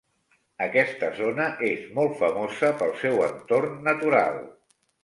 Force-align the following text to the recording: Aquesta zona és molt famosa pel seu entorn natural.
Aquesta 0.65 1.09
zona 1.19 1.47
és 1.69 1.85
molt 1.99 2.17
famosa 2.25 2.73
pel 2.81 2.99
seu 3.07 3.25
entorn 3.31 3.81
natural. 3.93 4.43